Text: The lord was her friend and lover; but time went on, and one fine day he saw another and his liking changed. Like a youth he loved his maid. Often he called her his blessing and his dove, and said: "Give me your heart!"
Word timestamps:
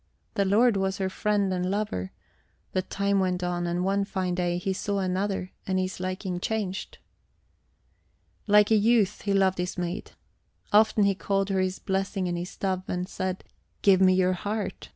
The 0.33 0.45
lord 0.45 0.77
was 0.77 0.97
her 0.97 1.11
friend 1.11 1.53
and 1.53 1.69
lover; 1.69 2.11
but 2.71 2.89
time 2.89 3.19
went 3.19 3.43
on, 3.43 3.67
and 3.67 3.85
one 3.85 4.03
fine 4.03 4.33
day 4.33 4.57
he 4.57 4.73
saw 4.73 4.97
another 4.97 5.51
and 5.67 5.77
his 5.77 5.99
liking 5.99 6.39
changed. 6.39 6.97
Like 8.47 8.71
a 8.71 8.75
youth 8.75 9.21
he 9.21 9.33
loved 9.33 9.59
his 9.59 9.77
maid. 9.77 10.13
Often 10.73 11.03
he 11.03 11.13
called 11.13 11.49
her 11.49 11.59
his 11.59 11.77
blessing 11.77 12.27
and 12.27 12.35
his 12.35 12.57
dove, 12.57 12.81
and 12.87 13.07
said: 13.07 13.43
"Give 13.83 14.01
me 14.01 14.15
your 14.15 14.33
heart!" 14.33 14.89